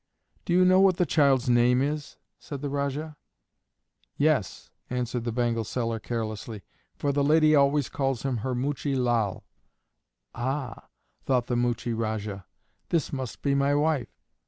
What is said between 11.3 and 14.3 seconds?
the Muchie Rajah, "this must be my wife."